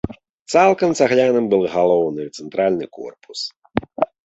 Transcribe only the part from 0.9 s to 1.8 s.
цагляным быў